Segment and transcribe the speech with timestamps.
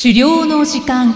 [0.00, 1.12] 狩猟の時間。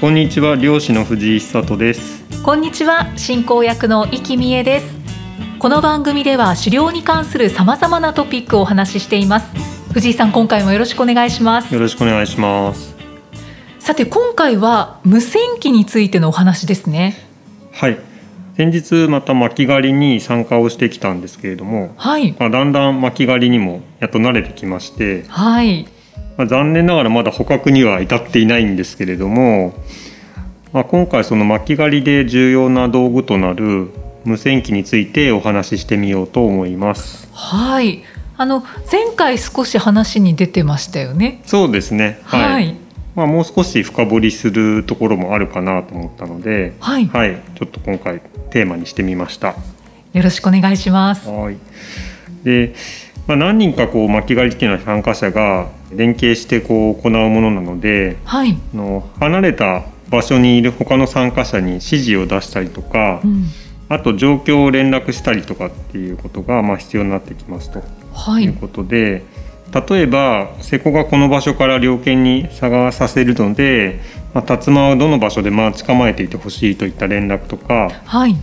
[0.00, 2.24] こんにちは漁師の藤井久人です。
[2.42, 5.02] こんにちは進行役の生きみえです。
[5.62, 11.72] この番組では狩猟に関するさまざまなトピックをお話ししています藤井さん今回もよろしくお願いします。
[11.74, 12.94] よろしくお願いします。
[13.78, 17.14] さて今回は無線機についてのお話ですね。
[17.72, 17.98] はい。
[18.56, 22.34] 先日また巻き狩りに参加をしてきたんですけれども、はい。
[22.38, 25.86] まあ、だんだん巻き狩りにもやっと慣れてきまして、はい。
[26.38, 29.74] まあ、残念ながらまだ捕獲には至っていないんですけれども、
[30.72, 33.90] まあ、今回その巻き狩りで重要な道具となる
[34.24, 37.28] 無線機についてお話ししてみようと思います。
[37.34, 38.02] はい
[38.36, 41.42] あの前回少し話に出てましたよね。
[41.44, 42.20] そうですね。
[42.24, 42.76] はい。
[43.14, 49.54] まあ、もう少し深掘りするところもあるかなと思ったので、はい、はい、ちょっと今回テーマにしてみました。
[50.12, 51.28] よろしくお願いします。
[51.28, 51.56] はい。
[52.42, 52.74] で、
[53.26, 63.46] まあ、何人かこう巻き狩りっていうのは参加者が連携してこう行うものなので、はい、あの離れた場所にいる他の参加者に指示を出したりとか、うん、
[63.88, 67.82] あと状況を連絡したりとかっていうことがまあ必要になってきますと
[68.12, 69.24] はいいうことで。
[69.72, 74.00] 例えば瀬古がこの場所から猟犬に探させるので、
[74.34, 78.36] まあ、竜馬はどの場所で待ち構えていてほしいといった連絡とかはい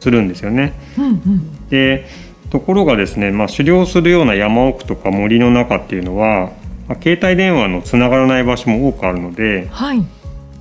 [0.00, 0.72] するんですよね。
[0.96, 2.06] うんうんで
[2.50, 6.50] ところがですね、まあ、狩猟するような山奥とか森の中っていうのは、
[6.88, 10.00] まあ、携帯電話のつながらない場所も多くあるので、はい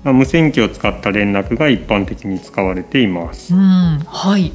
[0.04, 3.58] まあ、無線機を使った連絡が一般的に使われていますう。
[3.58, 4.52] んはい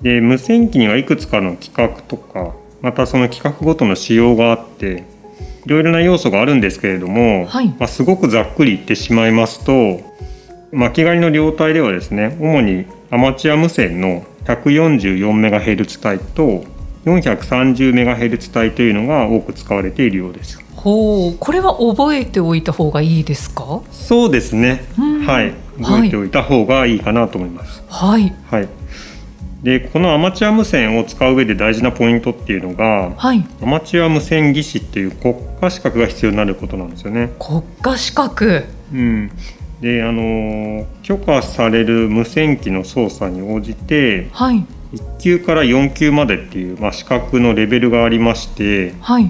[0.00, 2.54] で無線機にはいくつかの規格とか
[2.86, 5.02] またその規格ごとの仕様があって
[5.64, 7.66] いろいろな要素があるんですけれども、はい。
[7.66, 10.02] まあ、すごくざっくり言ってしまいますと
[10.70, 16.64] 巻き狩りの領帯ではですね主にアマチュア無線の 144MHz 帯と
[17.06, 20.62] 430MHz 帯というのが多く使われているようです。
[20.76, 21.36] ほう。
[21.40, 23.82] これは覚えておいた方がいいですか？
[23.90, 25.26] そうですね、うん。
[25.26, 25.52] はい。
[25.82, 27.82] 覚えておいた方がいいかなと思います。
[27.88, 28.32] はい。
[28.48, 28.68] はい、
[29.66, 33.44] でこのアマチュア無線を使う上で大事なポイントっていうのがはい。
[33.60, 37.32] アマチュア無線技師っていう国家資格が必要になることなんですよね。
[37.40, 38.64] 国家資格？
[38.92, 39.32] うん、
[39.80, 44.64] であのー許可される無線機の操作に応じてはい。
[44.94, 49.24] 1級から4級までっていう、まあ、資格のレベルがありましてはい。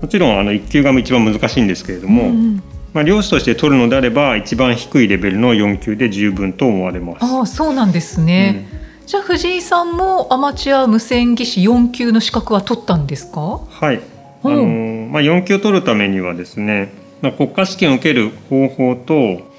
[0.00, 2.62] もちろんあの1級が一番難しいんですけれども、うんうん
[2.94, 7.24] まあ、漁師として取るのであれば一番低いレベルの4級で十分と思われます。
[7.24, 8.77] ああそうなんですね、
[9.08, 13.40] じゃあ藤井さんもアマチュア無線技師4級の資格は取ったんですか？
[13.70, 14.00] はい、
[14.44, 14.54] あうん。
[14.54, 16.92] のーまあ、4級を取るためにはですね、
[17.22, 19.50] まあ、国家試験を受ける方法と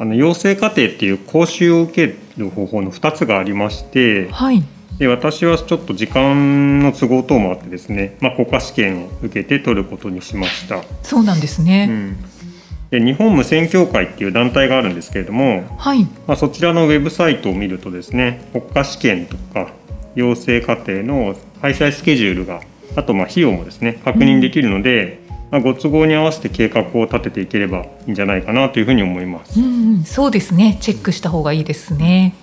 [0.00, 4.62] あの養成課程っていう講習を受ける方法の2つがありましてはい。
[4.98, 10.82] で私はちょっと時間の都合等もあってですね、まあ、国家試験を受けて取ることにしました。
[11.02, 12.16] そうなんですうね、ん
[12.90, 16.04] で日本無線協会っていう団体があるんですけれども、はい。
[16.26, 19.70] まあ、そちらのウェブサイトを見るとですね国家試験とか
[20.14, 22.60] 養成課程の開催スケジュールが
[22.94, 25.20] あとまあ費用もですね確認できるので、
[25.50, 29.60] まあ、ご都合に合わせて計画を立てていければいいんじゃないかなというふうに思います。
[29.60, 29.68] うんう
[29.98, 30.04] ん。
[30.04, 30.78] そうですね。
[30.80, 32.34] チェックした方がいいですね。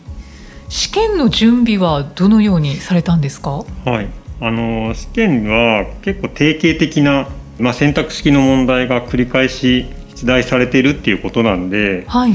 [0.70, 3.64] 試験の準備はどのようにされたんですか？
[3.86, 4.08] はい、
[4.42, 7.30] あの試験は結構定型的な、
[7.60, 9.86] まあ、選択式の問題が繰り返し
[10.24, 12.34] 出題されているっていうことなんで、はい。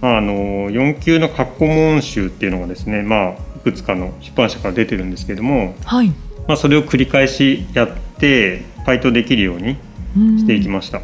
[0.00, 6.08] まあ、あの4級の過去問集っていうのがですね、まあ、いくつかの出版社から出てるんですけれども、はい。
[6.46, 9.76] まあ、それを繰り返しやって回答できるように
[10.38, 11.00] していきまました。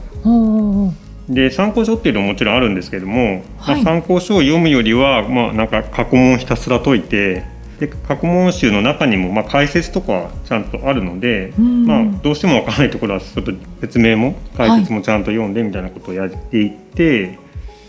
[1.29, 3.75] で参考書っていうのももちろんあるんですけれども、はい。
[3.77, 7.45] まあ、参考書を読むよりは、まあ、なんか過去問をひたすら解いて
[7.81, 17.39] で過去問集の中にも、まあ、解説とかはちゃんとあるので、うんまあ、どうしてもわからないところはちょっと説明も解説もちゃんと読んでみたいなことをやっていって、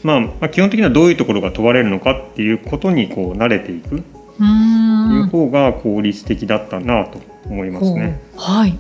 [0.02, 3.98] まあ、まあ基本的にはどういうところが問われるのかっていうことにこう慣れていく。
[3.98, 4.04] い
[4.40, 8.20] うん方が効率的だったなと思いますね。
[8.36, 8.80] はい。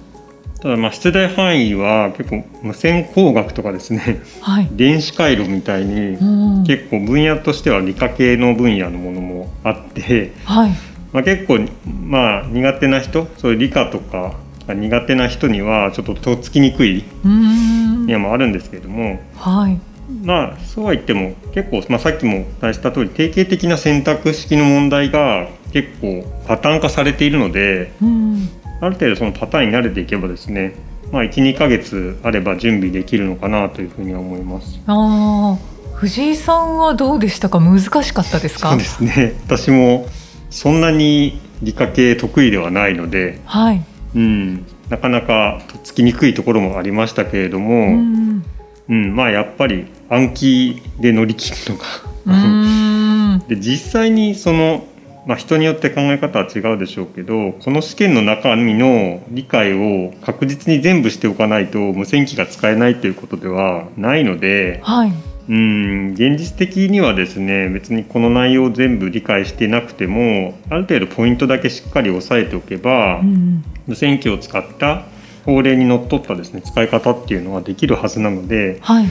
[0.59, 4.21] ただまあ出題範囲は結構無線工学とかですね。
[4.41, 4.69] はい。
[4.71, 6.63] 電子回路みたいにうん。
[6.63, 10.71] 結構分野としては理科系の分野のものもあって、はい
[11.13, 11.60] まあ、結構
[12.08, 14.34] まあ苦手な人そういう理科とか
[14.68, 18.06] が苦手な人にはちょっととっつきにくいうーん。
[18.06, 19.80] 分野もあるんですけれどもはい。
[20.24, 28.50] まあそうは言っても結構、まあ、さっきもお伝えした通り定型的な選択式の問題が結構パターン化されているのでうん。
[28.81, 30.74] ある程度そのパターンに慣れていけばですね
[31.12, 34.80] まあ、12ヶ月あれば準備できるのかなというふうには思います。
[34.88, 37.60] ああ、藤井さんはどうでしたか？
[37.60, 38.69] 難しかったですか？
[38.69, 39.34] そうですね。
[39.46, 40.08] 私も
[40.51, 43.83] そんなに理科系得意ではないので、はい、
[44.15, 48.45] うん、なかなかとっつきにくいところもありましたけれども、うん
[48.89, 51.86] うん、まあやっぱり暗記で乗り切るのが
[52.25, 53.39] うーん。
[53.48, 54.86] で実際にその、
[55.25, 65.13] まあ、人によって考え方は違うでしょうけどこの試験の中身の理解を確実に全部しておかないと無線機が使えないということではないので、はい
[65.51, 75.06] うん現実的にはですね別にこの内容を全部理解してなくてもある程度ポイントだけしっかり押さえておけば、うん無線機を使った
[75.44, 79.06] 法令にのっとったですね使い方っていうのはできるはずなので、はい。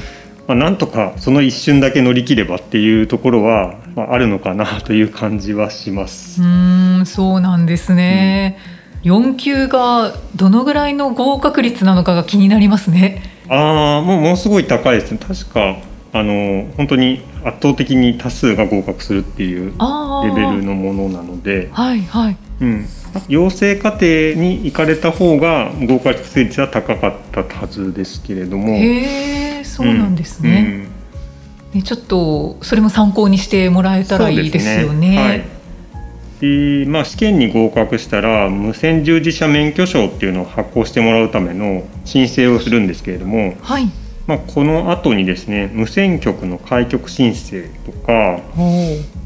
[0.46, 6.40] まあ、なんとかその一瞬だけ乗り切ればっていうところは、まあ、あるのかなという感じはします。
[6.40, 6.44] う。
[6.44, 8.58] ーんそうなんですね、
[9.02, 13.22] 四級がどのぐらいの合格率なのかが気になりますね。
[13.48, 15.18] ああもうものすごい高いですね。
[15.18, 15.76] 確か
[16.12, 19.72] あの本当に圧倒的に多数が合格するっていう
[20.24, 22.36] レベルのものなので、はいはい。
[22.60, 22.86] うん、
[23.28, 28.74] 養成課程に行かれた方が合格率は高かったはずですけれども。
[28.74, 30.88] へえそうなんですね,、
[31.74, 31.80] うん。
[31.80, 35.16] ねちょっとそれも参考にしてもらえたらいいですよね。
[35.16, 35.44] はい。
[36.40, 43.90] でまあ、試験に合格したら無線従事者免許証っていうのを発行してもらうための申請をするんですけれども、はい
[44.26, 48.40] まあ、この後にですね無線局の開局申請とか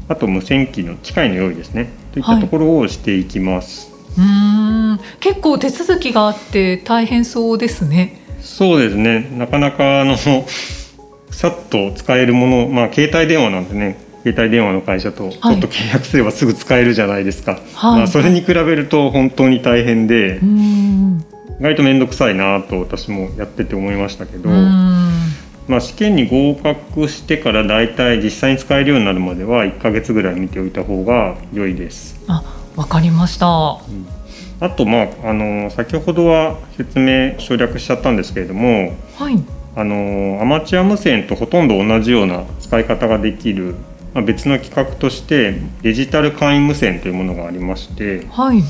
[0.07, 3.91] あと無線機の機械の用意ですねといったところをしていきます。
[4.17, 4.99] うーん。
[5.19, 8.21] 結構手続きがあって大変そうですね。
[8.41, 9.29] そうですね。
[9.37, 10.15] なかなかあの
[11.29, 17.97] さっと使えるもの、まあ、携帯電話なんでね携帯電話の会社とちょっと契約すればすぐ使えるじゃないですか、はい。
[17.99, 21.24] まあ、それに比べると本当に大変でうーん
[21.59, 32.21] 意外と面倒くさいなと私もやってて思いましたけど、まあ、試験に合格してから大体実際に使えるようになるまでは1ヶ月ぐらい見ておいた方が良いです。
[32.27, 32.43] あ
[32.75, 33.47] わかりました。
[33.47, 39.41] あと、まあ、あの先ほどは説明省略しちゃったんですけれどもはい。
[39.77, 43.75] あのアマチュア無線とほとんど同じような使い方ができる、
[44.13, 48.61] まあ、別の企画としてデジタル簡易無線というものがありましてはい。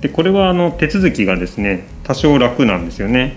[0.00, 3.36] でこれはあの手続きがですね多少楽なんですよね。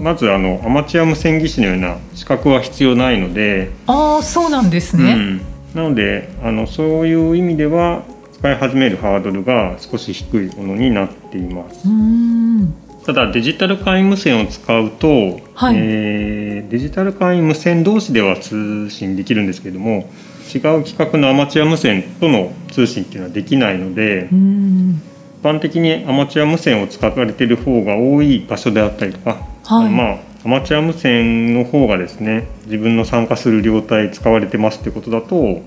[0.00, 5.40] まずあのアマチュア無線技師のような資格は必要ないので、ああそうなんですね、うん、
[5.74, 11.86] なのであのそういう意味では使い始めるハードルが少し低いものになっています。
[13.04, 15.76] ただデジタル簡易無線を使うと、はい。
[15.76, 20.10] えーデジタル簡易無線同士では通信できるんですけども
[20.52, 24.28] 違う規格のアマチュア無線との通信っていうのはできないので
[25.46, 29.90] 般的にアマチュア無線を使われている方が多い場所であったりとか、はい。
[29.90, 35.62] まあアマチュア無線の方がですね自分の参加する両体使われてますってことだと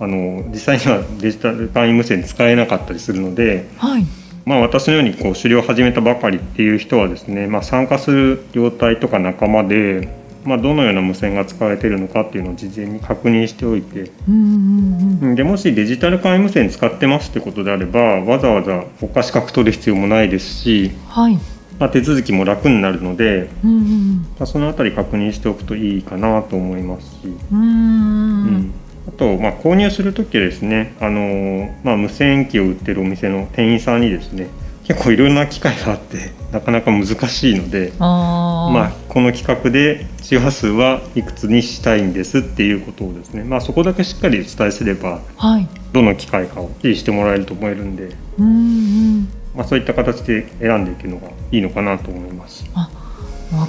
[0.00, 4.04] あの実際にはデジタル簡易無線使えなかったりするので、はい。
[4.44, 10.08] まあ、私のようにこう狩猟を始めたばかりっていう人はですね、まあ、参加する両体とか仲間で、
[10.46, 14.10] まあ、どのような無線が使われているのかっていうのを事前に確認しておいて。
[14.28, 15.34] うんうんうんうん。
[15.34, 21.38] でもしデジタル簡易無線使ってますってことであればわざわざ国家資格取る必要もないですし、はい。
[21.78, 28.72] まあ、手続きも楽になるので、うんうんまあ、そのあたり確認しておくといいかなと思いますし、うーうんん
[29.08, 34.48] あと、まあ、購入する時はですね、あのーまあ、無線機を売ってるお店の店員さんにですね
[34.84, 45.68] 結構いろんな機械があってなかなか難しいので、まあ、この企画で周波数はいくつにしたいんですっていうことをですね、まあ、そこだけしっかりお伝えすればはい。
[45.92, 49.28] どの機械かを指示してもらえると思えるんで、うんうん。
[49.54, 52.64] まあ、そういった形で選んでいくのがいいのかなと思います。
[52.74, 52.88] わ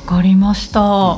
[0.04, 1.18] かりました。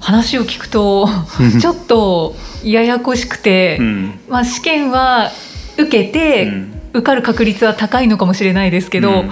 [0.00, 1.06] 話を聞くと
[1.60, 2.34] ちょっと
[2.64, 4.18] ややこしくて、うん。
[4.30, 5.30] まあ、試験は
[5.76, 6.72] 受けて、うん。
[6.94, 9.30] 受かる確率は高いのかもしれないですけど、う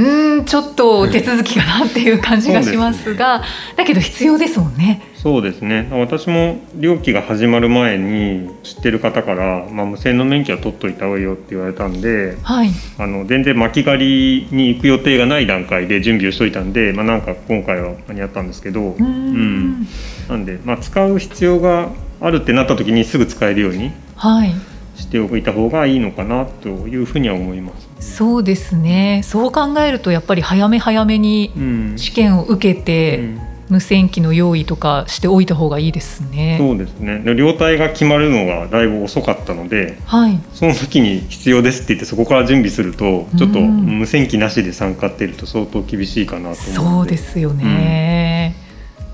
[0.00, 3.42] ーんちょっと手続きかなっていう感じがしますが、
[3.76, 5.02] だけど必要ですもんね。
[5.24, 5.88] そうですね。
[5.90, 19.86] 私も料金が始まる前に知ってる方から、まあ、無線の免許は取っといた方がいいよって言われたんではい、あの全然巻き狩りに行く予定がない段階で準備をしといたんで、まあ、なんか今回は間に合ったんですけどうーん。
[20.28, 21.88] なんで、まあ、使う必要が
[22.20, 24.54] あるってなった時にすぐ使えるようにはい
[24.96, 28.16] しておいた方がいいのかなというふうには思います。
[28.16, 29.22] そうですね。
[29.24, 31.94] そう考えるとやっぱり早め早めにうん。
[31.96, 33.40] 試験を受けて、うん。
[33.68, 36.56] 無線機の用意とかしておいた方がいいですね。
[36.58, 37.20] そうですね。
[37.20, 43.98] で両体が決まるのがだいぶ遅かったのではい、その時に必要ですって言ってそこから準備するとちょっとうん。
[44.00, 48.54] 無線機なしで参加っていうと相当厳しいかなと思そうですよね、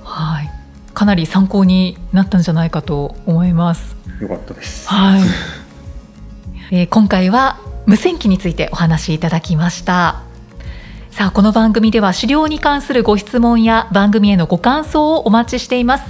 [0.03, 0.51] はい。
[0.95, 3.97] かなり参考になったんじゃないかと思います。
[4.21, 4.89] よかったです。
[4.89, 5.23] はい、
[6.71, 10.23] えー今回は無線機についてお話しいただきました。
[11.11, 16.05] さあこの番組では資料に関するご質問や番組へのご感想をお待ちしています。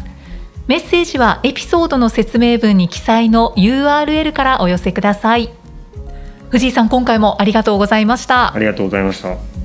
[0.66, 5.50] メッセージはエピソードの説明文に記載の URL からお寄せください。
[6.50, 8.54] 藤井さん今回もありがとうございました。
[8.54, 9.59] ありがとうございました。